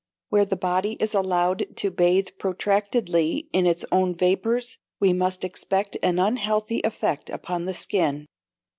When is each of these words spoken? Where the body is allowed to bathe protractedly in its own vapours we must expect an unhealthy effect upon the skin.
Where 0.29 0.45
the 0.45 0.55
body 0.57 0.93
is 0.93 1.13
allowed 1.13 1.75
to 1.77 1.91
bathe 1.91 2.29
protractedly 2.39 3.49
in 3.53 3.67
its 3.67 3.85
own 3.91 4.15
vapours 4.15 4.79
we 4.99 5.13
must 5.13 5.43
expect 5.43 5.95
an 6.01 6.17
unhealthy 6.17 6.81
effect 6.81 7.29
upon 7.29 7.65
the 7.65 7.75
skin. 7.75 8.25